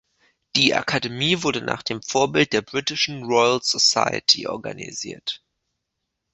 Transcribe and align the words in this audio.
Die 0.55 0.73
Akademie 0.73 1.43
wurde 1.43 1.61
nach 1.61 1.83
dem 1.83 2.01
Vorbild 2.01 2.53
der 2.53 2.63
britischen 2.63 3.21
Royal 3.21 3.61
Society 3.61 4.47
organisiert. 4.47 5.43